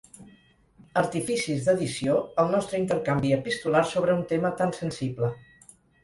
Artificis 1.01 1.65
d'addició 1.67 2.15
el 2.43 2.49
nostre 2.55 2.79
intercanvi 2.83 3.33
epistolar 3.37 3.83
sobre 3.91 4.15
un 4.21 4.23
tema 4.33 4.51
tan 4.63 4.73
sensible. 4.79 5.31